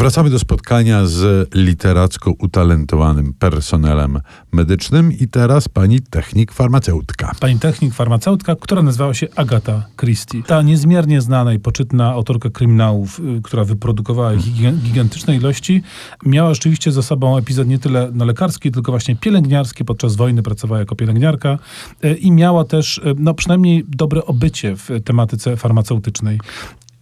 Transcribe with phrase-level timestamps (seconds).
[0.00, 4.20] Wracamy do spotkania z literacko utalentowanym personelem
[4.52, 7.32] medycznym i teraz pani technik farmaceutka.
[7.40, 10.42] Pani technik farmaceutka, która nazywała się Agata Christie.
[10.42, 14.32] Ta niezmiernie znana i poczytna autorka kryminałów, y, która wyprodukowała
[14.84, 15.82] gigantyczne ilości,
[16.26, 19.84] miała rzeczywiście za sobą epizod nie tyle no, lekarski, tylko właśnie pielęgniarski.
[19.84, 21.58] Podczas wojny pracowała jako pielęgniarka
[22.04, 26.38] y, i miała też y, no, przynajmniej dobre obycie w tematyce farmaceutycznej.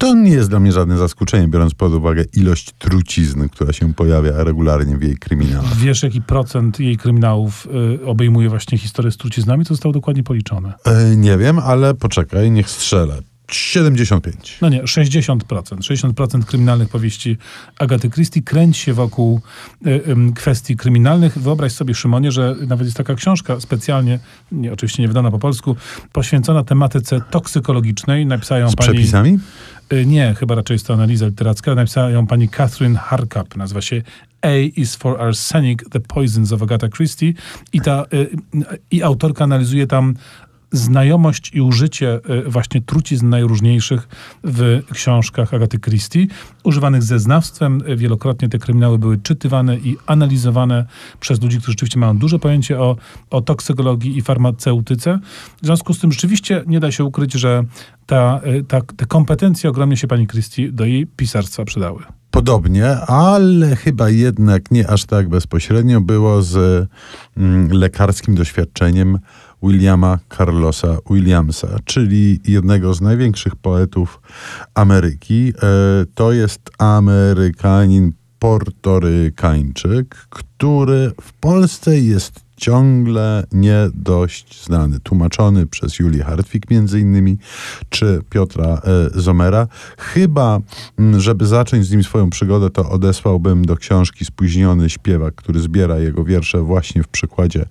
[0.00, 4.44] To nie jest dla mnie żadne zaskoczenie, biorąc pod uwagę ilość trucizny, która się pojawia
[4.44, 5.76] regularnie w jej kryminałach.
[5.76, 7.68] Wiesz, jaki procent jej kryminałów
[8.00, 9.64] y, obejmuje właśnie historię z truciznami?
[9.64, 10.72] To zostało dokładnie policzone.
[10.84, 13.22] E, nie wiem, ale poczekaj, niech strzelę.
[13.54, 14.58] 75.
[14.62, 15.38] No nie, 60%.
[15.78, 17.36] 60% kryminalnych powieści
[17.78, 19.40] Agaty Christie kręci się wokół
[19.86, 21.38] y, ym, kwestii kryminalnych.
[21.38, 24.18] Wyobraź sobie, Szymonie, że nawet jest taka książka specjalnie,
[24.52, 25.76] nie, oczywiście nie wydana po polsku,
[26.12, 28.26] poświęcona tematyce toksykologicznej.
[28.26, 28.90] Napisała Z pani...
[28.90, 29.38] przepisami?
[29.92, 31.74] Y, Nie, chyba raczej jest to analiza literacka.
[31.74, 33.56] Napisała ją pani Catherine Harkup.
[33.56, 34.02] Nazywa się
[34.42, 37.32] A is for Arsenic, The Poisons of Agatha Christie.
[37.72, 40.14] I, ta, y, y, I autorka analizuje tam
[40.72, 44.08] znajomość i użycie y, właśnie trucizn najróżniejszych
[44.44, 46.26] w książkach Agaty Christie,
[46.64, 47.82] używanych ze znawstwem.
[47.88, 50.86] Y, Wielokrotnie te kryminały były czytywane i analizowane
[51.20, 52.96] przez ludzi, którzy rzeczywiście mają duże pojęcie o,
[53.30, 55.18] o toksykologii i farmaceutyce.
[55.62, 57.64] W związku z tym rzeczywiście nie da się ukryć, że
[58.10, 62.02] ta, y, ta, te kompetencje ogromnie się pani Christie do jej pisarstwa przydały.
[62.30, 66.86] Podobnie, ale chyba jednak nie aż tak bezpośrednio było z
[67.36, 69.18] mm, lekarskim doświadczeniem
[69.62, 74.20] Williama Carlosa Williamsa, czyli jednego z największych poetów
[74.74, 75.48] Ameryki.
[75.48, 75.52] E,
[76.14, 85.00] to jest Amerykanin portorykańczyk, który w Polsce jest ciągle nie dość znany.
[85.00, 87.38] Tłumaczony przez Julię Hartwig między innymi,
[87.88, 88.80] czy Piotra e,
[89.20, 89.66] Zomera.
[89.98, 90.60] Chyba,
[90.98, 95.98] m, żeby zacząć z nim swoją przygodę, to odesłałbym do książki Spóźniony śpiewak, który zbiera
[95.98, 97.64] jego wiersze właśnie w przykładzie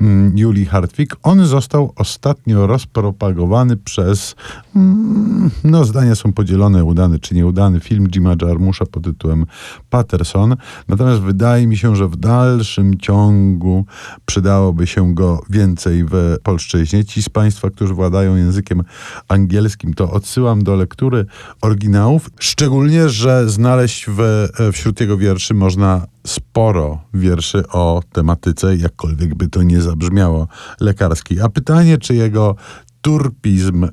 [0.00, 1.16] m, Julii Hartwig.
[1.22, 4.36] On został ostatnio rozpropagowany przez,
[4.76, 9.46] mm, no zdania są podzielone, udany czy nieudany, film Jima Jarmusza pod tytułem
[9.90, 10.56] Patterson.
[10.88, 13.84] Natomiast wydaje mi się, że w dalszym ciągu
[14.28, 17.04] przydałoby się go więcej w polszczyźnie.
[17.04, 18.82] Ci z Państwa, którzy władają językiem
[19.28, 21.26] angielskim, to odsyłam do lektury
[21.60, 22.30] oryginałów.
[22.40, 29.62] Szczególnie, że znaleźć w, wśród jego wierszy można sporo wierszy o tematyce, jakkolwiek by to
[29.62, 30.48] nie zabrzmiało,
[30.80, 31.40] lekarskiej.
[31.40, 32.56] A pytanie, czy jego
[33.00, 33.90] turpizm e,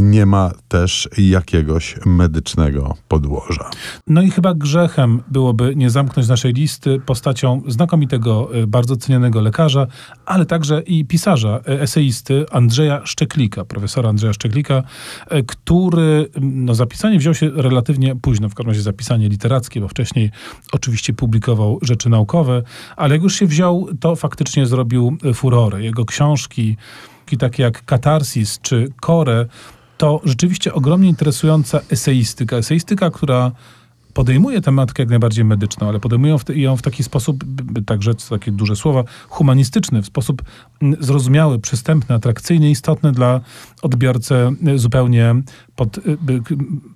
[0.00, 3.70] nie ma też jakiegoś medycznego podłoża.
[4.06, 9.86] No i chyba grzechem byłoby nie zamknąć naszej listy postacią znakomitego, y, bardzo cenionego lekarza,
[10.26, 14.82] ale także i pisarza, y, eseisty Andrzeja Szczeklika, profesora Andrzeja Szczeklika,
[15.46, 20.30] który no, zapisanie wziął się relatywnie późno, w każdym razie zapisanie literackie, bo wcześniej
[20.72, 22.62] oczywiście publikował rzeczy naukowe,
[22.96, 25.82] ale jak już się wziął, to faktycznie zrobił furorę.
[25.82, 26.76] Jego książki,
[27.26, 29.46] książki takie jak Katarsis czy Kore,
[29.98, 32.56] to rzeczywiście ogromnie interesująca eseistyka.
[32.56, 33.52] Eseistyka, która
[34.16, 37.44] podejmuje tematykę jak najbardziej medyczną, ale podejmuje ją w, taki sposób,
[37.86, 40.42] tak rzec, takie duże słowa, humanistyczny, w sposób
[41.00, 43.40] zrozumiały, przystępny, atrakcyjny, istotny dla
[43.82, 44.34] odbiorcy
[44.68, 45.34] y, zupełnie
[45.76, 46.02] pod, y,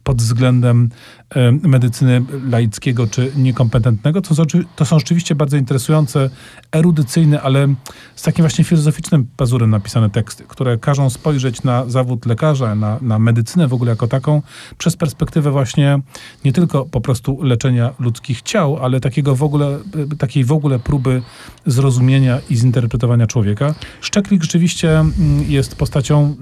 [0.05, 0.89] pod względem
[1.37, 4.23] y, medycyny laickiego czy niekompetentnego.
[4.23, 4.43] To są,
[4.77, 6.31] to są rzeczywiście bardzo interesujące,
[6.73, 7.75] erudycyjne, ale
[8.17, 13.19] z takim właśnie filozoficznym pazurem napisane teksty, które każą spojrzeć na zawód lekarza, na, na
[13.19, 14.43] medycynę w ogóle jako taką,
[14.79, 16.01] przez perspektywę właśnie
[16.45, 17.10] nie tylko po prostu
[17.43, 19.79] leczenia ludzkich ciał, ale takiego w ogóle,
[20.19, 21.23] takiej w ogóle próby
[21.67, 23.75] zrozumienia i zinterpretowania człowieka.
[24.01, 25.15] Szczeklik rzeczywiście mm,
[25.49, 26.37] jest postacią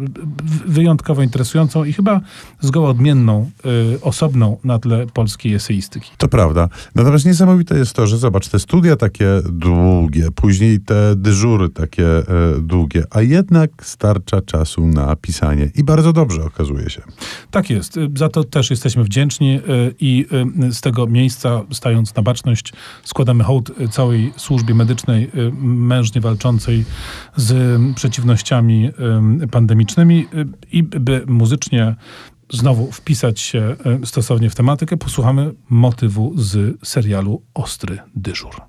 [0.66, 2.20] wyjątkowo interesującą i chyba
[2.60, 3.50] zgoła odmienną,
[3.94, 6.10] y, osobną na tle polskiej eseistyki.
[6.18, 6.68] To prawda.
[6.94, 12.24] Natomiast niesamowite jest to, że zobacz, te studia takie długie, później te dyżury takie e,
[12.60, 15.70] długie, a jednak starcza czasu na pisanie.
[15.74, 17.02] I bardzo dobrze okazuje się.
[17.50, 17.96] Tak jest.
[17.96, 20.26] Y, Za to też jesteśmy wdzięczni y, i
[20.70, 22.72] z tego miejsca, stając na baczność,
[23.04, 26.84] składamy hołd całej służbie medycznej, y, mężnie walczącej
[27.36, 28.90] z przeciwnościami
[29.42, 31.96] y, pandemicznymi y, i by muzycznie
[32.50, 38.67] znowu wpisać się stosownie w tematykę, posłuchamy motywu z serialu Ostry Dyżur.